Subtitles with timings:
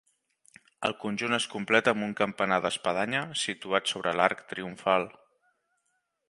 [0.87, 5.07] El conjunt es completa amb un campanar d'espadanya situat sobre l'arc triomfal.